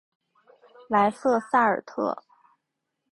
[0.89, 2.23] 莱瑟萨尔特。